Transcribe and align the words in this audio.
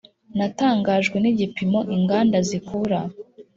natangajwe 0.37 1.17
nigipimo 1.19 1.79
inganda 1.95 2.37
zikura. 2.47 2.99